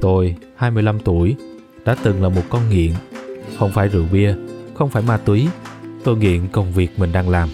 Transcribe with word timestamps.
Tôi, 0.00 0.34
25 0.56 1.00
tuổi, 1.00 1.36
đã 1.84 1.96
từng 2.02 2.22
là 2.22 2.28
một 2.28 2.42
con 2.50 2.70
nghiện. 2.70 2.92
Không 3.58 3.72
phải 3.72 3.88
rượu 3.88 4.04
bia, 4.12 4.34
không 4.74 4.90
phải 4.90 5.02
ma 5.02 5.16
túy. 5.16 5.48
Tôi 6.04 6.16
nghiện 6.16 6.48
công 6.52 6.72
việc 6.72 6.98
mình 6.98 7.12
đang 7.12 7.28
làm. 7.28 7.48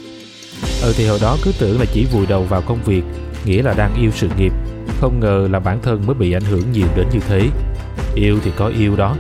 Ừ 0.83 0.95
thì 0.97 1.07
hồi 1.07 1.19
đó 1.23 1.37
cứ 1.45 1.53
tưởng 1.59 1.79
là 1.79 1.85
chỉ 1.93 2.07
vùi 2.13 2.27
đầu 2.27 2.43
vào 2.43 2.63
công 2.63 2.79
việc, 2.85 3.03
nghĩa 3.45 3.63
là 3.63 3.75
đang 3.75 3.95
yêu 4.01 4.11
sự 4.15 4.29
nghiệp. 4.39 4.53
Không 5.01 5.21
ngờ 5.21 5.49
là 5.51 5.61
bản 5.61 5.79
thân 5.83 6.07
mới 6.07 6.15
bị 6.15 6.33
ảnh 6.33 6.45
hưởng 6.45 6.73
nhiều 6.73 6.87
đến 6.97 7.07
như 7.13 7.21
thế. 7.29 7.49
Yêu 8.15 8.39
thì 8.45 8.51
có 8.57 8.67
yêu 8.67 8.97
đó, 8.97 9.17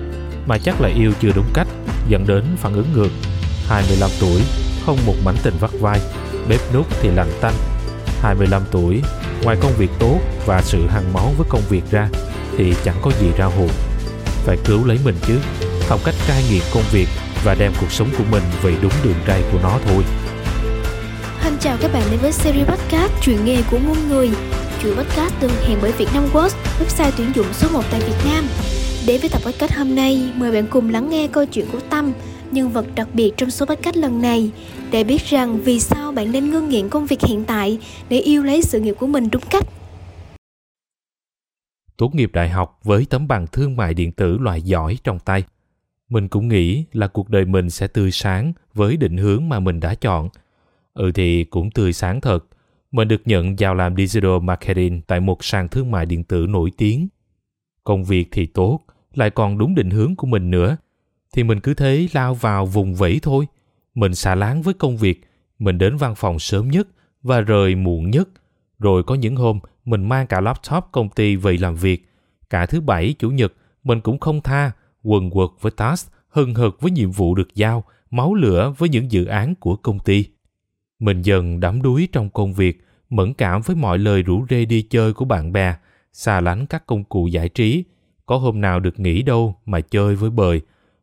mà 0.47 0.59
chắc 0.59 0.81
là 0.81 0.89
yêu 0.89 1.13
chưa 1.21 1.31
đúng 1.35 1.47
cách, 1.55 1.69
dẫn 2.09 2.27
đến 2.27 2.45
phản 2.57 2.75
ứng 2.75 2.87
ngược. 2.95 3.11
25 3.67 4.11
tuổi, 4.21 4.41
không 4.87 4.99
một 5.07 5.15
mảnh 5.25 5.37
tình 5.43 5.55
vắt 5.61 5.71
vai, 5.81 6.01
bếp 6.49 6.61
nút 6.75 6.87
thì 7.01 7.11
lạnh 7.11 7.31
tanh. 7.41 7.55
25 8.21 8.63
tuổi, 8.71 9.03
ngoài 9.43 9.57
công 9.61 9.73
việc 9.79 9.91
tốt 9.99 10.19
và 10.47 10.63
sự 10.63 10.87
hăng 10.87 11.13
máu 11.13 11.33
với 11.39 11.47
công 11.51 11.63
việc 11.71 11.83
ra, 11.91 12.09
thì 12.57 12.75
chẳng 12.85 12.97
có 13.03 13.11
gì 13.21 13.27
ra 13.37 13.45
hồn. 13.45 13.69
Phải 14.45 14.57
cứu 14.65 14.87
lấy 14.87 14.99
mình 15.05 15.17
chứ, 15.27 15.39
học 15.89 16.01
cách 16.05 16.15
cai 16.29 16.43
nghiện 16.51 16.63
công 16.75 16.85
việc 16.93 17.09
và 17.45 17.55
đem 17.55 17.73
cuộc 17.81 17.93
sống 17.93 18.09
của 18.19 18.25
mình 18.31 18.43
về 18.63 18.75
đúng 18.83 18.93
đường 19.05 19.19
ray 19.27 19.43
của 19.53 19.59
nó 19.63 19.79
thôi. 19.87 20.05
Xin 21.49 21.71
chào 21.71 21.77
các 21.81 21.93
bạn 21.93 22.03
đến 22.11 22.21
với 22.21 22.33
series 22.33 22.69
podcast 22.69 23.13
Chuyện 23.23 23.45
nghề 23.45 23.63
của 23.71 23.79
muôn 23.79 24.09
người 24.09 24.31
Chuyện 24.83 24.97
podcast 24.97 25.33
được 25.41 25.51
hẹn 25.67 25.79
bởi 25.83 25.93
Việt 25.93 26.09
Nam 26.15 26.29
Works, 26.33 26.51
website 26.81 27.11
tuyển 27.17 27.33
dụng 27.35 27.47
số 27.53 27.69
1 27.73 27.83
tại 27.91 28.01
Việt 28.01 28.31
Nam 28.31 28.45
Đến 29.07 29.21
với 29.21 29.31
tập 29.31 29.43
podcast 29.45 29.73
hôm 29.73 29.95
nay, 29.95 30.33
mời 30.35 30.53
bạn 30.53 30.67
cùng 30.67 30.91
lắng 30.91 31.11
nghe 31.11 31.29
câu 31.33 31.45
chuyện 31.45 31.67
của 31.73 31.81
Tâm 31.91 32.13
nhân 32.53 32.69
vật 32.69 32.87
đặc 32.95 33.09
biệt 33.15 33.33
trong 33.37 33.51
số 33.51 33.67
podcast 33.67 33.97
lần 33.97 34.23
này 34.23 34.51
để 34.91 35.05
biết 35.05 35.23
rằng 35.23 35.59
vì 35.65 35.81
sao 35.81 36.13
bạn 36.13 36.33
nên 36.33 36.51
ngưng 36.51 36.69
nghiện 36.69 36.89
công 36.89 37.07
việc 37.07 37.21
hiện 37.23 37.45
tại 37.45 37.79
để 38.09 38.19
yêu 38.19 38.43
lấy 38.43 38.63
sự 38.63 38.81
nghiệp 38.81 38.97
của 38.99 39.07
mình 39.07 39.29
đúng 39.33 39.43
cách. 39.51 39.65
Tốt 41.97 42.15
nghiệp 42.15 42.31
đại 42.33 42.49
học 42.49 42.81
với 42.85 43.07
tấm 43.11 43.29
bằng 43.29 43.47
thương 43.53 43.77
mại 43.77 43.95
điện 43.95 44.13
tử 44.13 44.39
loại 44.39 44.63
giỏi 44.63 44.99
trong 45.05 45.19
tay. 45.19 45.45
Mình 46.09 46.29
cũng 46.29 46.49
nghĩ 46.49 46.85
là 46.93 47.07
cuộc 47.07 47.31
đời 47.31 47.45
mình 47.45 47.71
sẽ 47.71 47.87
tươi 47.87 48.11
sáng 48.11 48.53
với 48.75 48.97
định 48.97 49.17
hướng 49.17 49.49
mà 49.49 49.61
mình 49.61 49.81
đã 49.81 49.95
chọn. 49.95 50.29
Ừ 50.95 51.13
thì 51.15 51.45
cũng 51.45 51.71
tươi 51.71 51.93
sáng 51.93 52.21
thật. 52.21 52.45
Mình 52.91 53.09
được 53.09 53.23
nhận 53.25 53.57
vào 53.59 53.75
làm 53.75 53.97
digital 53.97 54.39
marketing 54.43 55.01
tại 55.07 55.21
một 55.21 55.45
sàn 55.45 55.69
thương 55.69 55.91
mại 55.91 56.07
điện 56.07 56.25
tử 56.25 56.47
nổi 56.49 56.71
tiếng. 56.77 57.09
Công 57.85 58.05
việc 58.05 58.29
thì 58.31 58.47
tốt, 58.47 58.81
lại 59.15 59.31
còn 59.31 59.59
đúng 59.59 59.75
định 59.75 59.91
hướng 59.91 60.17
của 60.17 60.27
mình 60.27 60.51
nữa– 60.51 60.77
thì 61.33 61.43
mình 61.43 61.61
cứ 61.61 61.75
thế 61.75 62.09
lao 62.13 62.35
vào 62.35 62.67
vùng 62.67 62.95
vẫy 62.95 63.19
thôi. 63.23 63.47
Mình 63.95 64.15
xả 64.15 64.35
láng 64.35 64.63
với 64.63 64.75
công 64.75 64.97
việc, 64.97 65.25
mình 65.59 65.79
đến 65.79 65.97
văn 65.97 66.15
phòng 66.15 66.39
sớm 66.39 66.69
nhất 66.69 66.89
và 67.23 67.41
rời 67.41 67.75
muộn 67.75 68.11
nhất. 68.11 68.29
Rồi 68.79 69.03
có 69.03 69.15
những 69.15 69.37
hôm 69.37 69.59
mình 69.85 70.09
mang 70.09 70.27
cả 70.27 70.41
laptop 70.41 70.85
công 70.93 71.09
ty 71.09 71.37
về 71.37 71.57
làm 71.57 71.77
việc. 71.77 72.09
Cả 72.51 72.67
thứ 72.67 72.81
bảy, 72.81 73.15
chủ 73.19 73.31
nhật 73.31 73.53
mình 73.85 74.01
cũng 74.01 74.19
không 74.19 74.41
tha, 74.41 74.71
quần 75.03 75.31
quật 75.31 75.51
với 75.61 75.73
task, 75.73 76.13
hừng 76.29 76.55
hực 76.55 76.81
với 76.81 76.91
nhiệm 76.91 77.11
vụ 77.11 77.35
được 77.35 77.55
giao, 77.55 77.85
máu 78.11 78.35
lửa 78.35 78.75
với 78.79 78.89
những 78.89 79.13
dự 79.13 79.25
án 79.25 79.55
của 79.55 79.77
công 79.77 79.99
ty. 79.99 80.25
Mình 80.99 81.23
dần 81.23 81.61
đắm 81.61 81.83
đuối 81.83 82.09
trong 82.13 82.31
công 82.31 82.55
việc, 82.55 82.85
mẫn 83.11 83.35
cảm 83.35 83.63
với 83.63 83.77
mọi 83.77 83.99
lời 83.99 84.23
rủ 84.23 84.47
rê 84.51 84.65
đi 84.65 84.83
chơi 84.83 85.13
của 85.13 85.25
bạn 85.25 85.53
bè, 85.53 85.75
xa 86.13 86.41
lánh 86.41 86.67
các 86.67 86.87
công 86.87 87.05
cụ 87.05 87.27
giải 87.27 87.49
trí. 87.49 87.85
Có 88.27 88.37
hôm 88.37 88.61
nào 88.61 88.81
được 88.81 89.01
nghỉ 89.01 89.23
đâu 89.23 89.57
mà 89.67 89.81
chơi 89.81 90.17
với 90.17 90.31
bời, 90.31 90.61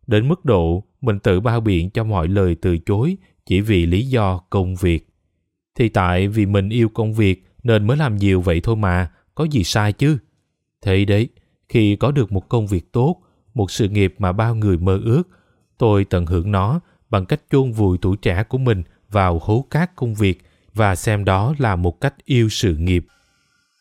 đến 0.07 0.27
mức 0.27 0.45
độ 0.45 0.83
mình 1.01 1.19
tự 1.19 1.39
bao 1.39 1.61
biện 1.61 1.89
cho 1.89 2.03
mọi 2.03 2.27
lời 2.27 2.55
từ 2.61 2.77
chối 2.77 3.17
chỉ 3.45 3.61
vì 3.61 3.85
lý 3.85 4.05
do 4.05 4.37
công 4.49 4.75
việc. 4.75 5.07
Thì 5.75 5.89
tại 5.89 6.27
vì 6.27 6.45
mình 6.45 6.69
yêu 6.69 6.89
công 6.89 7.13
việc 7.13 7.45
nên 7.63 7.87
mới 7.87 7.97
làm 7.97 8.17
nhiều 8.17 8.41
vậy 8.41 8.61
thôi 8.63 8.75
mà, 8.75 9.11
có 9.35 9.43
gì 9.43 9.63
sai 9.63 9.93
chứ? 9.93 10.17
Thế 10.81 11.05
đấy, 11.05 11.29
khi 11.69 11.95
có 11.95 12.11
được 12.11 12.31
một 12.31 12.49
công 12.49 12.67
việc 12.67 12.91
tốt, 12.91 13.21
một 13.53 13.71
sự 13.71 13.89
nghiệp 13.89 14.15
mà 14.17 14.31
bao 14.31 14.55
người 14.55 14.77
mơ 14.77 14.99
ước, 15.05 15.23
tôi 15.77 16.05
tận 16.05 16.25
hưởng 16.25 16.51
nó 16.51 16.79
bằng 17.09 17.25
cách 17.25 17.41
chôn 17.51 17.71
vùi 17.71 17.97
tuổi 17.97 18.17
trẻ 18.17 18.44
của 18.44 18.57
mình 18.57 18.83
vào 19.09 19.39
hố 19.44 19.65
cát 19.71 19.95
công 19.95 20.13
việc 20.13 20.41
và 20.73 20.95
xem 20.95 21.25
đó 21.25 21.55
là 21.57 21.75
một 21.75 22.01
cách 22.01 22.13
yêu 22.25 22.49
sự 22.49 22.77
nghiệp. 22.77 23.05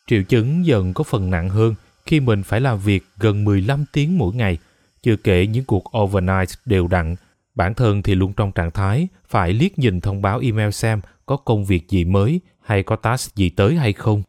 Triệu 0.06 0.22
chứng 0.22 0.66
dần 0.66 0.94
có 0.94 1.04
phần 1.04 1.30
nặng 1.30 1.48
hơn 1.48 1.74
khi 2.06 2.20
mình 2.20 2.42
phải 2.42 2.60
làm 2.60 2.78
việc 2.78 3.04
gần 3.18 3.44
15 3.44 3.84
tiếng 3.92 4.18
mỗi 4.18 4.34
ngày– 4.34 4.58
chưa 5.04 5.16
kể 5.16 5.47
những 5.47 5.65
cuộc 5.65 5.98
overnight 5.98 6.48
đều 6.65 6.88
đặn, 6.88 7.16
bản 7.54 7.75
thân 7.75 8.03
thì 8.03 8.15
luôn 8.15 8.32
trong 8.32 8.53
trạng 8.53 8.70
thái 8.70 9.09
phải 9.28 9.53
liếc 9.53 9.78
nhìn 9.78 10.00
thông 10.00 10.22
báo 10.22 10.38
email 10.38 10.70
xem 10.70 11.00
có 11.26 11.37
công 11.37 11.65
việc 11.65 11.88
gì 11.88 12.04
mới 12.04 12.41
hay 12.60 12.82
có 12.82 12.97
task 12.97 13.37
gì 13.37 13.50
tới 13.50 13.76
hay 13.76 13.93
không. 13.93 14.22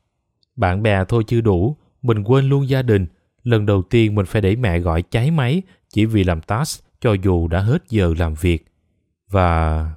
Bạn 0.55 0.83
bè 0.83 1.05
thôi 1.07 1.23
chưa 1.27 1.41
đủ, 1.41 1.77
mình 2.01 2.23
quên 2.23 2.49
luôn 2.49 2.69
gia 2.69 2.81
đình. 2.81 3.07
Lần 3.43 3.65
đầu 3.65 3.81
tiên 3.81 4.15
mình 4.15 4.25
phải 4.25 4.41
để 4.41 4.55
mẹ 4.55 4.79
gọi 4.79 5.01
cháy 5.01 5.31
máy 5.31 5.61
chỉ 5.89 6.05
vì 6.05 6.23
làm 6.23 6.41
task 6.41 6.83
cho 7.01 7.13
dù 7.13 7.47
đã 7.47 7.59
hết 7.59 7.83
giờ 7.89 8.13
làm 8.17 8.33
việc. 8.33 8.65
Và... 9.29 9.91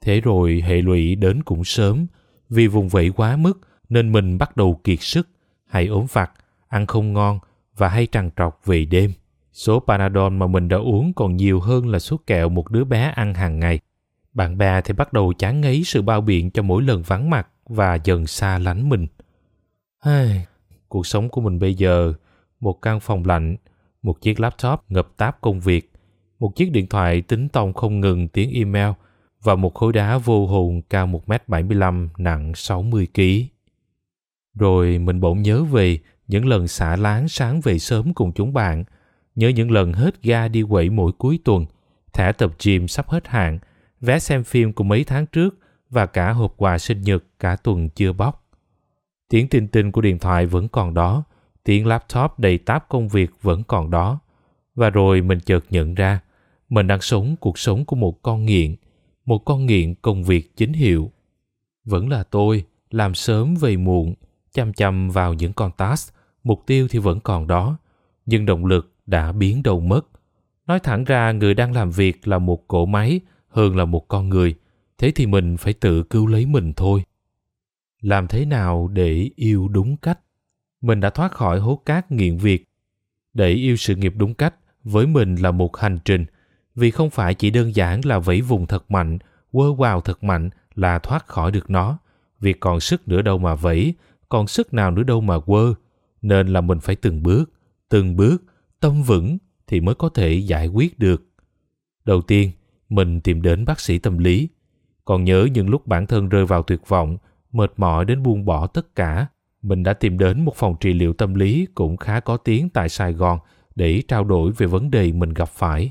Thế 0.00 0.20
rồi 0.20 0.62
hệ 0.66 0.82
lụy 0.82 1.14
đến 1.14 1.42
cũng 1.42 1.64
sớm, 1.64 2.06
vì 2.50 2.66
vùng 2.66 2.88
vẫy 2.88 3.10
quá 3.10 3.36
mức 3.36 3.60
nên 3.88 4.12
mình 4.12 4.38
bắt 4.38 4.56
đầu 4.56 4.80
kiệt 4.84 4.98
sức, 5.00 5.28
hay 5.66 5.86
ốm 5.86 6.06
vặt, 6.12 6.30
ăn 6.68 6.86
không 6.86 7.12
ngon 7.12 7.38
và 7.76 7.88
hay 7.88 8.06
trằn 8.06 8.30
trọc 8.36 8.60
về 8.64 8.84
đêm. 8.84 9.12
Số 9.52 9.80
Panadol 9.80 10.32
mà 10.32 10.46
mình 10.46 10.68
đã 10.68 10.76
uống 10.76 11.12
còn 11.12 11.36
nhiều 11.36 11.60
hơn 11.60 11.88
là 11.88 11.98
số 11.98 12.16
kẹo 12.26 12.48
một 12.48 12.70
đứa 12.70 12.84
bé 12.84 13.12
ăn 13.16 13.34
hàng 13.34 13.58
ngày. 13.58 13.80
Bạn 14.34 14.58
bè 14.58 14.80
thì 14.80 14.94
bắt 14.94 15.12
đầu 15.12 15.32
chán 15.38 15.60
ngấy 15.60 15.82
sự 15.84 16.02
bao 16.02 16.20
biện 16.20 16.50
cho 16.50 16.62
mỗi 16.62 16.82
lần 16.82 17.02
vắng 17.02 17.30
mặt 17.30 17.48
và 17.66 17.98
dần 18.04 18.26
xa 18.26 18.58
lánh 18.58 18.88
mình. 18.88 19.06
Hey, 20.04 20.46
cuộc 20.88 21.06
sống 21.06 21.28
của 21.28 21.40
mình 21.40 21.58
bây 21.58 21.74
giờ, 21.74 22.12
một 22.60 22.82
căn 22.82 23.00
phòng 23.00 23.24
lạnh, 23.26 23.56
một 24.02 24.20
chiếc 24.20 24.40
laptop 24.40 24.80
ngập 24.88 25.08
táp 25.16 25.40
công 25.40 25.60
việc, 25.60 25.92
một 26.38 26.56
chiếc 26.56 26.72
điện 26.72 26.86
thoại 26.86 27.22
tính 27.22 27.48
tông 27.48 27.72
không 27.72 28.00
ngừng 28.00 28.28
tiếng 28.28 28.50
email 28.54 28.92
và 29.42 29.54
một 29.54 29.74
khối 29.74 29.92
đá 29.92 30.18
vô 30.18 30.46
hồn 30.46 30.82
cao 30.90 31.06
1m75 31.06 32.08
nặng 32.18 32.52
60kg. 32.52 33.44
Rồi 34.54 34.98
mình 34.98 35.20
bỗng 35.20 35.42
nhớ 35.42 35.64
về 35.64 35.98
những 36.26 36.46
lần 36.46 36.68
xả 36.68 36.96
láng 36.96 37.28
sáng 37.28 37.60
về 37.60 37.78
sớm 37.78 38.14
cùng 38.14 38.32
chúng 38.32 38.52
bạn– 38.52 38.84
Nhớ 39.34 39.48
những 39.48 39.70
lần 39.70 39.92
hết 39.92 40.22
ga 40.22 40.48
đi 40.48 40.62
quẩy 40.68 40.90
mỗi 40.90 41.12
cuối 41.12 41.38
tuần, 41.44 41.66
thẻ 42.12 42.32
tập 42.32 42.52
gym 42.64 42.88
sắp 42.88 43.08
hết 43.08 43.28
hạn, 43.28 43.58
vé 44.00 44.18
xem 44.18 44.44
phim 44.44 44.72
của 44.72 44.84
mấy 44.84 45.04
tháng 45.04 45.26
trước 45.26 45.58
và 45.90 46.06
cả 46.06 46.32
hộp 46.32 46.54
quà 46.56 46.78
sinh 46.78 47.02
nhật 47.02 47.24
cả 47.38 47.56
tuần 47.56 47.88
chưa 47.88 48.12
bóc. 48.12 48.50
Tiếng 49.28 49.48
tin 49.48 49.68
tinh 49.68 49.92
của 49.92 50.00
điện 50.00 50.18
thoại 50.18 50.46
vẫn 50.46 50.68
còn 50.68 50.94
đó, 50.94 51.24
tiếng 51.64 51.86
laptop 51.86 52.38
đầy 52.38 52.58
táp 52.58 52.88
công 52.88 53.08
việc 53.08 53.30
vẫn 53.42 53.62
còn 53.62 53.90
đó. 53.90 54.18
Và 54.74 54.90
rồi 54.90 55.22
mình 55.22 55.40
chợt 55.40 55.64
nhận 55.70 55.94
ra, 55.94 56.20
mình 56.68 56.86
đang 56.86 57.00
sống 57.00 57.36
cuộc 57.40 57.58
sống 57.58 57.84
của 57.84 57.96
một 57.96 58.22
con 58.22 58.44
nghiện, 58.44 58.76
một 59.24 59.38
con 59.38 59.66
nghiện 59.66 59.94
công 59.94 60.24
việc 60.24 60.56
chính 60.56 60.72
hiệu. 60.72 61.10
Vẫn 61.84 62.08
là 62.08 62.22
tôi, 62.22 62.64
làm 62.90 63.14
sớm 63.14 63.54
về 63.54 63.76
muộn, 63.76 64.14
chăm 64.52 64.72
chăm 64.72 65.10
vào 65.10 65.34
những 65.34 65.52
con 65.52 65.70
task, 65.76 66.14
mục 66.44 66.62
tiêu 66.66 66.88
thì 66.90 66.98
vẫn 66.98 67.20
còn 67.20 67.46
đó, 67.46 67.78
nhưng 68.26 68.46
động 68.46 68.66
lực 68.66 68.91
đã 69.06 69.32
biến 69.32 69.62
đâu 69.62 69.80
mất. 69.80 70.06
Nói 70.66 70.80
thẳng 70.80 71.04
ra 71.04 71.32
người 71.32 71.54
đang 71.54 71.72
làm 71.72 71.90
việc 71.90 72.28
là 72.28 72.38
một 72.38 72.68
cỗ 72.68 72.86
máy 72.86 73.20
hơn 73.48 73.76
là 73.76 73.84
một 73.84 74.08
con 74.08 74.28
người. 74.28 74.54
Thế 74.98 75.12
thì 75.14 75.26
mình 75.26 75.56
phải 75.56 75.72
tự 75.72 76.02
cứu 76.02 76.26
lấy 76.26 76.46
mình 76.46 76.72
thôi. 76.72 77.04
Làm 78.00 78.26
thế 78.26 78.44
nào 78.44 78.88
để 78.92 79.30
yêu 79.36 79.68
đúng 79.68 79.96
cách? 79.96 80.18
Mình 80.80 81.00
đã 81.00 81.10
thoát 81.10 81.32
khỏi 81.32 81.60
hố 81.60 81.80
cát 81.86 82.12
nghiện 82.12 82.38
việc. 82.38 82.68
Để 83.34 83.50
yêu 83.50 83.76
sự 83.76 83.96
nghiệp 83.96 84.14
đúng 84.16 84.34
cách 84.34 84.54
với 84.84 85.06
mình 85.06 85.34
là 85.34 85.50
một 85.50 85.76
hành 85.76 85.98
trình 86.04 86.24
vì 86.74 86.90
không 86.90 87.10
phải 87.10 87.34
chỉ 87.34 87.50
đơn 87.50 87.74
giản 87.74 88.00
là 88.04 88.18
vẫy 88.18 88.40
vùng 88.40 88.66
thật 88.66 88.90
mạnh, 88.90 89.18
quơ 89.52 89.72
vào 89.72 90.00
thật 90.00 90.24
mạnh 90.24 90.50
là 90.74 90.98
thoát 90.98 91.26
khỏi 91.26 91.50
được 91.50 91.70
nó. 91.70 91.98
Việc 92.40 92.60
còn 92.60 92.80
sức 92.80 93.08
nữa 93.08 93.22
đâu 93.22 93.38
mà 93.38 93.54
vẫy, 93.54 93.94
còn 94.28 94.46
sức 94.46 94.74
nào 94.74 94.90
nữa 94.90 95.02
đâu 95.02 95.20
mà 95.20 95.40
quơ. 95.40 95.74
Nên 96.22 96.48
là 96.48 96.60
mình 96.60 96.80
phải 96.80 96.96
từng 96.96 97.22
bước, 97.22 97.50
từng 97.88 98.16
bước 98.16 98.42
tâm 98.82 99.02
vững 99.02 99.38
thì 99.66 99.80
mới 99.80 99.94
có 99.94 100.08
thể 100.08 100.32
giải 100.32 100.66
quyết 100.66 100.98
được. 100.98 101.24
Đầu 102.04 102.22
tiên, 102.22 102.50
mình 102.88 103.20
tìm 103.20 103.42
đến 103.42 103.64
bác 103.64 103.80
sĩ 103.80 103.98
tâm 103.98 104.18
lý. 104.18 104.48
Còn 105.04 105.24
nhớ 105.24 105.48
những 105.52 105.68
lúc 105.70 105.86
bản 105.86 106.06
thân 106.06 106.28
rơi 106.28 106.46
vào 106.46 106.62
tuyệt 106.62 106.88
vọng, 106.88 107.16
mệt 107.52 107.72
mỏi 107.76 108.04
đến 108.04 108.22
buông 108.22 108.44
bỏ 108.44 108.66
tất 108.66 108.94
cả, 108.94 109.26
mình 109.62 109.82
đã 109.82 109.92
tìm 109.92 110.18
đến 110.18 110.44
một 110.44 110.56
phòng 110.56 110.74
trị 110.80 110.92
liệu 110.92 111.12
tâm 111.12 111.34
lý 111.34 111.66
cũng 111.74 111.96
khá 111.96 112.20
có 112.20 112.36
tiếng 112.36 112.68
tại 112.68 112.88
sài 112.88 113.12
gòn 113.12 113.38
để 113.74 114.02
trao 114.08 114.24
đổi 114.24 114.52
về 114.52 114.66
vấn 114.66 114.90
đề 114.90 115.12
mình 115.12 115.34
gặp 115.34 115.48
phải. 115.48 115.90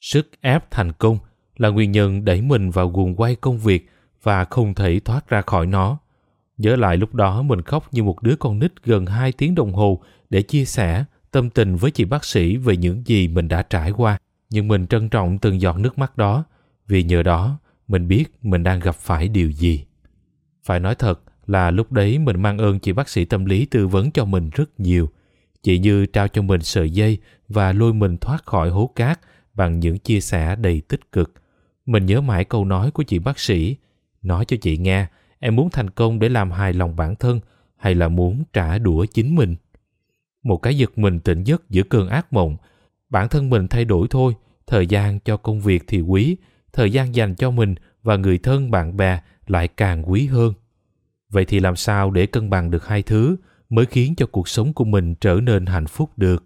Sức 0.00 0.30
ép 0.40 0.70
thành 0.70 0.92
công 0.92 1.18
là 1.56 1.68
nguyên 1.68 1.92
nhân 1.92 2.24
đẩy 2.24 2.42
mình 2.42 2.70
vào 2.70 2.88
guồng 2.88 3.16
quay 3.16 3.34
công 3.34 3.58
việc 3.58 3.88
và 4.22 4.44
không 4.44 4.74
thể 4.74 5.00
thoát 5.00 5.28
ra 5.28 5.42
khỏi 5.42 5.66
nó. 5.66 5.98
Nhớ 6.56 6.76
lại 6.76 6.96
lúc 6.96 7.14
đó 7.14 7.42
mình 7.42 7.62
khóc 7.62 7.88
như 7.92 8.02
một 8.02 8.22
đứa 8.22 8.36
con 8.36 8.58
nít 8.58 8.72
gần 8.84 9.06
hai 9.06 9.32
tiếng 9.32 9.54
đồng 9.54 9.72
hồ 9.72 10.02
để 10.30 10.42
chia 10.42 10.64
sẻ 10.64 11.04
tâm 11.36 11.50
tình 11.50 11.76
với 11.76 11.90
chị 11.90 12.04
bác 12.04 12.24
sĩ 12.24 12.56
về 12.56 12.76
những 12.76 13.02
gì 13.06 13.28
mình 13.28 13.48
đã 13.48 13.62
trải 13.62 13.90
qua 13.90 14.18
nhưng 14.50 14.68
mình 14.68 14.86
trân 14.86 15.08
trọng 15.08 15.38
từng 15.38 15.60
giọt 15.60 15.78
nước 15.78 15.98
mắt 15.98 16.16
đó 16.16 16.44
vì 16.86 17.02
nhờ 17.02 17.22
đó 17.22 17.58
mình 17.88 18.08
biết 18.08 18.24
mình 18.42 18.62
đang 18.62 18.80
gặp 18.80 18.94
phải 18.94 19.28
điều 19.28 19.50
gì 19.50 19.84
phải 20.66 20.80
nói 20.80 20.94
thật 20.94 21.20
là 21.46 21.70
lúc 21.70 21.92
đấy 21.92 22.18
mình 22.18 22.42
mang 22.42 22.58
ơn 22.58 22.78
chị 22.78 22.92
bác 22.92 23.08
sĩ 23.08 23.24
tâm 23.24 23.44
lý 23.44 23.66
tư 23.66 23.86
vấn 23.86 24.10
cho 24.10 24.24
mình 24.24 24.50
rất 24.52 24.80
nhiều. 24.80 25.08
Chị 25.62 25.78
như 25.78 26.06
trao 26.06 26.28
cho 26.28 26.42
mình 26.42 26.62
sợi 26.62 26.90
dây 26.90 27.18
và 27.48 27.72
lôi 27.72 27.94
mình 27.94 28.16
thoát 28.16 28.46
khỏi 28.46 28.70
hố 28.70 28.90
cát 28.96 29.20
bằng 29.54 29.80
những 29.80 29.98
chia 29.98 30.20
sẻ 30.20 30.56
đầy 30.56 30.82
tích 30.88 31.12
cực. 31.12 31.32
Mình 31.86 32.06
nhớ 32.06 32.20
mãi 32.20 32.44
câu 32.44 32.64
nói 32.64 32.90
của 32.90 33.02
chị 33.02 33.18
bác 33.18 33.38
sĩ. 33.38 33.76
Nói 34.22 34.44
cho 34.44 34.56
chị 34.60 34.76
nghe, 34.76 35.06
em 35.38 35.56
muốn 35.56 35.70
thành 35.70 35.90
công 35.90 36.18
để 36.18 36.28
làm 36.28 36.50
hài 36.50 36.72
lòng 36.72 36.96
bản 36.96 37.16
thân 37.16 37.40
hay 37.76 37.94
là 37.94 38.08
muốn 38.08 38.44
trả 38.52 38.78
đũa 38.78 39.04
chính 39.04 39.34
mình? 39.34 39.56
Một 40.46 40.56
cái 40.56 40.76
giật 40.76 40.98
mình 40.98 41.20
tỉnh 41.20 41.44
giấc 41.44 41.70
giữa 41.70 41.82
cơn 41.82 42.08
ác 42.08 42.32
mộng. 42.32 42.56
Bản 43.08 43.28
thân 43.28 43.50
mình 43.50 43.68
thay 43.68 43.84
đổi 43.84 44.06
thôi, 44.10 44.34
thời 44.66 44.86
gian 44.86 45.20
cho 45.20 45.36
công 45.36 45.60
việc 45.60 45.84
thì 45.86 46.00
quý, 46.00 46.36
thời 46.72 46.92
gian 46.92 47.14
dành 47.14 47.34
cho 47.34 47.50
mình 47.50 47.74
và 48.02 48.16
người 48.16 48.38
thân 48.38 48.70
bạn 48.70 48.96
bè 48.96 49.20
lại 49.46 49.68
càng 49.68 50.10
quý 50.10 50.26
hơn. 50.26 50.52
Vậy 51.30 51.44
thì 51.44 51.60
làm 51.60 51.76
sao 51.76 52.10
để 52.10 52.26
cân 52.26 52.50
bằng 52.50 52.70
được 52.70 52.86
hai 52.86 53.02
thứ 53.02 53.36
mới 53.70 53.86
khiến 53.86 54.14
cho 54.16 54.26
cuộc 54.26 54.48
sống 54.48 54.72
của 54.72 54.84
mình 54.84 55.14
trở 55.14 55.34
nên 55.34 55.66
hạnh 55.66 55.86
phúc 55.86 56.10
được? 56.16 56.44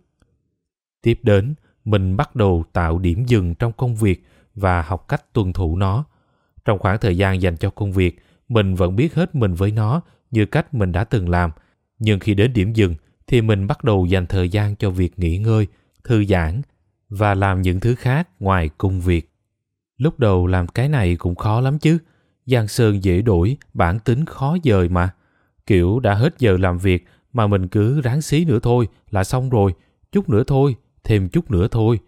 Tiếp 1.03 1.19
đến, 1.23 1.55
mình 1.85 2.17
bắt 2.17 2.37
đầu 2.37 2.65
tạo 2.73 2.99
điểm 2.99 3.25
dừng 3.27 3.55
trong 3.55 3.73
công 3.73 3.97
việc 3.97 4.25
và 4.55 4.83
học 4.83 5.09
cách 5.09 5.33
tuân 5.33 5.53
thủ 5.53 5.77
nó. 5.77 6.05
Trong 6.65 6.79
khoảng 6.79 6.99
thời 7.01 7.17
gian 7.17 7.43
dành 7.43 7.57
cho 7.57 7.71
công 7.71 7.93
việc, 7.93 8.19
mình 8.49 8.75
vẫn 8.75 8.97
biết 8.97 9.15
hết 9.15 9.35
mình 9.35 9.55
với 9.55 9.71
nó 9.71 10.01
như 10.31 10.47
cách 10.47 10.75
mình 10.75 10.93
đã 10.93 11.05
từng 11.05 11.29
làm. 11.29 11.51
Nhưng 11.99 12.21
khi 12.21 12.35
đến 12.35 12.53
điểm 12.53 12.73
dừng 12.73 12.95
thì 13.31 13.41
mình 13.41 13.67
bắt 13.67 13.85
đầu 13.85 14.07
dành 14.07 14.27
thời 14.27 14.49
gian 14.49 14.77
cho 14.77 14.91
việc 14.91 15.19
nghỉ 15.19 15.39
ngơi, 15.39 15.67
thư 16.05 16.25
giãn 16.25 16.63
và 17.09 17.35
làm 17.35 17.63
những 17.63 17.81
thứ 17.81 17.95
khác 17.95 18.29
ngoài 18.41 18.71
công 18.79 19.01
việc. 19.01 19.31
Lúc 19.97 20.19
đầu 20.19 20.47
làm 20.47 20.69
cái 20.69 20.89
này 20.89 21.17
cũng 21.17 21.35
khó 21.35 21.61
lắm 21.61 21.79
chứ. 21.79 21.99
Giang 22.47 22.69
Sơn 22.69 23.05
dễ 23.05 23.23
đổi, 23.23 23.57
bản 23.75 23.99
tính 23.99 24.25
khó 24.25 24.57
dời 24.65 24.89
mà. 24.89 25.11
Kiểu 25.67 26.01
đã 26.01 26.15
hết 26.15 26.35
giờ 26.39 26.57
làm 26.57 26.79
việc 26.79 27.05
mà 27.33 27.47
mình 27.47 27.69
cứ 27.69 28.01
ráng 28.01 28.23
xí 28.23 28.45
nữa 28.45 28.59
thôi 28.63 28.89
là 29.11 29.25
xong 29.25 29.51
rồi. 29.51 29.75
Chút 30.13 30.29
nữa 30.29 30.43
thôi, 30.47 30.77
thêm 31.05 31.29
chút 31.29 31.51
nữa 31.51 31.69
thôi. 31.71 31.99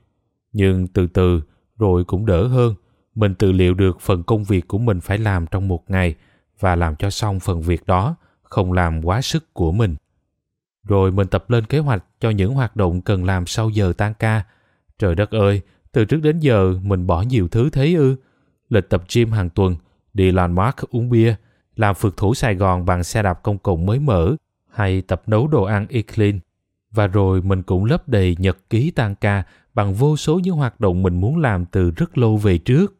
Nhưng 0.53 0.87
từ 0.87 1.07
từ, 1.07 1.43
rồi 1.79 2.05
cũng 2.05 2.27
đỡ 2.27 2.47
hơn. 2.47 2.75
Mình 3.15 3.35
tự 3.35 3.53
liệu 3.53 3.75
được 3.75 4.01
phần 4.01 4.23
công 4.23 4.45
việc 4.45 4.69
của 4.69 4.79
mình 4.79 5.01
phải 5.01 5.19
làm 5.19 5.47
trong 5.47 5.69
một 5.69 5.91
ngày 5.91 6.15
và 6.61 6.77
làm 6.77 6.97
cho 6.97 7.11
xong 7.11 7.41
phần 7.41 7.63
việc 7.63 7.87
đó, 7.87 8.17
không 8.43 8.73
làm 8.73 9.05
quá 9.05 9.23
sức 9.23 9.55
của 9.55 9.73
mình. 9.73 9.97
Rồi 10.87 11.12
mình 11.12 11.29
tập 11.29 11.50
lên 11.50 11.67
kế 11.67 11.79
hoạch 11.79 12.05
cho 12.20 12.31
những 12.31 12.55
hoạt 12.55 12.76
động 12.76 13.00
cần 13.00 13.25
làm 13.25 13.46
sau 13.46 13.70
giờ 13.70 13.93
tan 13.96 14.14
ca. 14.14 14.43
Trời 14.99 15.14
đất 15.14 15.31
ơi, 15.31 15.61
từ 15.93 16.05
trước 16.05 16.20
đến 16.23 16.40
giờ 16.40 16.75
mình 16.82 17.06
bỏ 17.06 17.23
nhiều 17.23 17.49
thứ 17.49 17.70
thế 17.70 17.94
ư. 17.94 18.17
Lịch 18.69 18.88
tập 18.88 19.05
gym 19.14 19.31
hàng 19.31 19.50
tuần, 19.50 19.76
đi 20.14 20.31
landmark 20.31 20.76
uống 20.90 21.11
bia, 21.11 21.34
làm 21.76 21.94
phượt 21.94 22.17
thủ 22.17 22.34
Sài 22.34 22.55
Gòn 22.55 22.84
bằng 22.84 23.05
xe 23.05 23.23
đạp 23.23 23.43
công 23.43 23.58
cộng 23.58 23.87
mới 23.87 23.99
mở, 23.99 24.37
hay 24.70 25.02
tập 25.02 25.23
nấu 25.26 25.49
đồ 25.49 25.62
ăn 25.62 25.87
e 25.90 26.02
clean. 26.02 26.40
Và 26.90 27.06
rồi 27.06 27.43
mình 27.43 27.62
cũng 27.62 27.85
lấp 27.85 28.08
đầy 28.08 28.37
nhật 28.38 28.58
ký 28.70 28.90
tan 28.90 29.14
ca 29.14 29.43
bằng 29.75 29.94
vô 29.94 30.17
số 30.17 30.38
những 30.38 30.55
hoạt 30.55 30.81
động 30.81 31.02
mình 31.02 31.20
muốn 31.20 31.38
làm 31.38 31.64
từ 31.64 31.90
rất 31.90 32.19
lâu 32.19 32.37
về 32.37 32.58
trước. 32.58 32.94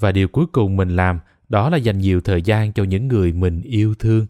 Và 0.00 0.12
điều 0.12 0.28
cuối 0.28 0.46
cùng 0.46 0.76
mình 0.76 0.96
làm 0.96 1.20
đó 1.48 1.70
là 1.70 1.76
dành 1.76 1.98
nhiều 1.98 2.20
thời 2.20 2.42
gian 2.42 2.72
cho 2.72 2.84
những 2.84 3.08
người 3.08 3.32
mình 3.32 3.62
yêu 3.62 3.94
thương. 3.98 4.26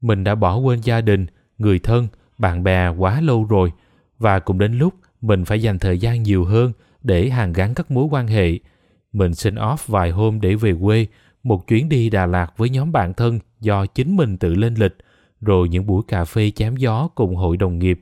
Mình 0.00 0.24
đã 0.24 0.34
bỏ 0.34 0.56
quên 0.56 0.80
gia 0.80 1.00
đình, 1.00 1.26
người 1.60 1.78
thân, 1.78 2.08
bạn 2.38 2.64
bè 2.64 2.88
quá 2.88 3.20
lâu 3.20 3.44
rồi 3.44 3.72
và 4.18 4.38
cũng 4.38 4.58
đến 4.58 4.78
lúc 4.78 4.94
mình 5.20 5.44
phải 5.44 5.62
dành 5.62 5.78
thời 5.78 5.98
gian 5.98 6.22
nhiều 6.22 6.44
hơn 6.44 6.72
để 7.02 7.30
hàn 7.30 7.52
gắn 7.52 7.74
các 7.74 7.90
mối 7.90 8.04
quan 8.10 8.26
hệ. 8.26 8.58
Mình 9.12 9.34
xin 9.34 9.54
off 9.54 9.76
vài 9.86 10.10
hôm 10.10 10.40
để 10.40 10.54
về 10.54 10.74
quê, 10.82 11.06
một 11.42 11.66
chuyến 11.66 11.88
đi 11.88 12.10
Đà 12.10 12.26
Lạt 12.26 12.52
với 12.56 12.70
nhóm 12.70 12.92
bạn 12.92 13.14
thân 13.14 13.38
do 13.60 13.86
chính 13.86 14.16
mình 14.16 14.36
tự 14.36 14.54
lên 14.54 14.74
lịch, 14.74 14.96
rồi 15.40 15.68
những 15.68 15.86
buổi 15.86 16.02
cà 16.08 16.24
phê 16.24 16.50
chém 16.50 16.76
gió 16.76 17.08
cùng 17.14 17.36
hội 17.36 17.56
đồng 17.56 17.78
nghiệp. 17.78 18.00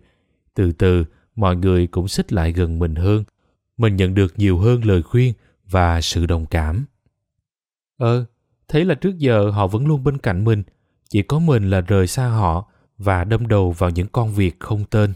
Từ 0.54 0.72
từ, 0.72 1.04
mọi 1.36 1.56
người 1.56 1.86
cũng 1.86 2.08
xích 2.08 2.32
lại 2.32 2.52
gần 2.52 2.78
mình 2.78 2.94
hơn. 2.94 3.24
Mình 3.76 3.96
nhận 3.96 4.14
được 4.14 4.34
nhiều 4.36 4.58
hơn 4.58 4.84
lời 4.84 5.02
khuyên 5.02 5.34
và 5.70 6.00
sự 6.00 6.26
đồng 6.26 6.46
cảm. 6.46 6.84
Ơ, 7.98 8.24
thế 8.68 8.84
là 8.84 8.94
trước 8.94 9.18
giờ 9.18 9.50
họ 9.50 9.66
vẫn 9.66 9.86
luôn 9.86 10.04
bên 10.04 10.18
cạnh 10.18 10.44
mình, 10.44 10.62
chỉ 11.10 11.22
có 11.22 11.38
mình 11.38 11.70
là 11.70 11.80
rời 11.80 12.06
xa 12.06 12.28
họ 12.28 12.70
và 12.98 13.24
đâm 13.24 13.48
đầu 13.48 13.72
vào 13.72 13.90
những 13.90 14.06
con 14.12 14.32
việc 14.32 14.60
không 14.60 14.84
tên. 14.84 15.12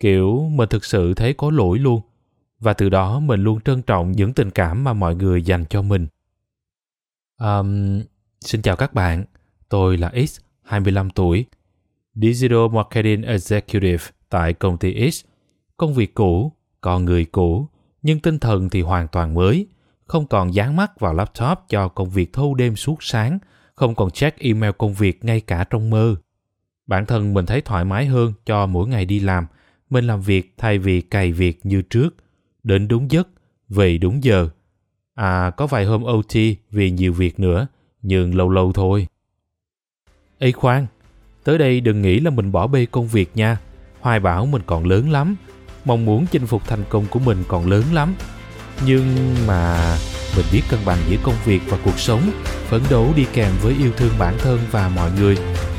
Kiểu 0.00 0.50
mình 0.52 0.68
thực 0.68 0.84
sự 0.84 1.14
thấy 1.14 1.34
có 1.34 1.50
lỗi 1.50 1.78
luôn, 1.78 2.00
và 2.60 2.72
từ 2.72 2.88
đó 2.88 3.20
mình 3.20 3.44
luôn 3.44 3.60
trân 3.60 3.82
trọng 3.82 4.12
những 4.12 4.32
tình 4.32 4.50
cảm 4.50 4.84
mà 4.84 4.92
mọi 4.92 5.14
người 5.14 5.42
dành 5.42 5.64
cho 5.70 5.82
mình. 5.82 6.06
Um, 7.38 8.00
xin 8.40 8.62
chào 8.62 8.76
các 8.76 8.94
bạn, 8.94 9.24
tôi 9.68 9.96
là 9.96 10.12
X, 10.28 10.40
25 10.62 11.10
tuổi, 11.10 11.46
Digital 12.14 12.68
Marketing 12.72 13.22
Executive 13.22 14.04
tại 14.28 14.52
công 14.52 14.78
ty 14.78 15.10
X. 15.10 15.24
Công 15.76 15.94
việc 15.94 16.14
cũ, 16.14 16.52
con 16.80 17.04
người 17.04 17.24
cũ, 17.24 17.68
nhưng 18.02 18.20
tinh 18.20 18.38
thần 18.38 18.70
thì 18.70 18.82
hoàn 18.82 19.08
toàn 19.08 19.34
mới, 19.34 19.66
không 20.04 20.26
còn 20.26 20.54
dán 20.54 20.76
mắt 20.76 21.00
vào 21.00 21.14
laptop 21.14 21.58
cho 21.68 21.88
công 21.88 22.10
việc 22.10 22.32
thâu 22.32 22.54
đêm 22.54 22.76
suốt 22.76 22.96
sáng, 23.00 23.38
không 23.74 23.94
còn 23.94 24.10
check 24.10 24.38
email 24.38 24.72
công 24.78 24.94
việc 24.94 25.24
ngay 25.24 25.40
cả 25.40 25.64
trong 25.70 25.90
mơ. 25.90 26.16
Bản 26.90 27.06
thân 27.06 27.34
mình 27.34 27.46
thấy 27.46 27.60
thoải 27.60 27.84
mái 27.84 28.06
hơn 28.06 28.32
cho 28.46 28.66
mỗi 28.66 28.88
ngày 28.88 29.04
đi 29.04 29.20
làm, 29.20 29.46
mình 29.90 30.06
làm 30.06 30.20
việc 30.20 30.54
thay 30.58 30.78
vì 30.78 31.00
cày 31.00 31.32
việc 31.32 31.60
như 31.62 31.82
trước, 31.82 32.14
đến 32.62 32.88
đúng 32.88 33.10
giấc, 33.10 33.28
về 33.68 33.98
đúng 33.98 34.24
giờ. 34.24 34.48
À, 35.14 35.50
có 35.50 35.66
vài 35.66 35.84
hôm 35.84 36.02
OT 36.02 36.34
vì 36.70 36.90
nhiều 36.90 37.12
việc 37.12 37.40
nữa, 37.40 37.66
nhưng 38.02 38.34
lâu 38.34 38.50
lâu 38.50 38.72
thôi. 38.72 39.06
Ê 40.38 40.52
khoan, 40.52 40.86
tới 41.44 41.58
đây 41.58 41.80
đừng 41.80 42.02
nghĩ 42.02 42.20
là 42.20 42.30
mình 42.30 42.52
bỏ 42.52 42.66
bê 42.66 42.86
công 42.86 43.08
việc 43.08 43.30
nha. 43.34 43.58
Hoài 44.00 44.20
bảo 44.20 44.46
mình 44.46 44.62
còn 44.66 44.86
lớn 44.86 45.10
lắm, 45.10 45.36
mong 45.84 46.04
muốn 46.04 46.26
chinh 46.30 46.46
phục 46.46 46.62
thành 46.66 46.84
công 46.88 47.06
của 47.10 47.18
mình 47.18 47.44
còn 47.48 47.66
lớn 47.66 47.84
lắm. 47.92 48.14
Nhưng 48.86 49.34
mà 49.46 49.96
mình 50.36 50.46
biết 50.52 50.62
cân 50.68 50.80
bằng 50.84 50.98
giữa 51.08 51.16
công 51.22 51.34
việc 51.44 51.60
và 51.68 51.78
cuộc 51.84 51.98
sống, 51.98 52.30
phấn 52.68 52.82
đấu 52.90 53.12
đi 53.16 53.26
kèm 53.32 53.52
với 53.62 53.74
yêu 53.78 53.90
thương 53.96 54.12
bản 54.18 54.34
thân 54.38 54.58
và 54.70 54.88
mọi 54.88 55.10
người. 55.20 55.36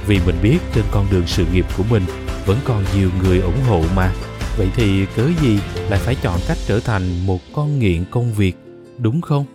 Vì 0.08 0.20
mình 0.26 0.36
biết 0.42 0.58
trên 0.76 0.84
con 0.92 1.08
đường 1.12 1.28
sự 1.28 1.46
nghiệp 1.54 1.66
của 1.78 1.84
mình 1.90 2.04
vẫn 2.46 2.58
còn 2.64 2.84
nhiều 2.96 3.10
người 3.24 3.40
ủng 3.40 3.62
hộ 3.68 3.84
mà. 3.96 4.14
Vậy 4.58 4.68
thì 4.76 5.06
cớ 5.16 5.28
gì 5.42 5.60
lại 5.90 6.00
phải 6.00 6.16
chọn 6.16 6.40
cách 6.48 6.58
trở 6.68 6.80
thành 6.80 7.26
một 7.26 7.40
con 7.54 7.80
nghiện 7.80 8.06
công 8.12 8.34
việc, 8.34 8.56
đúng 8.98 9.22
không? 9.22 9.46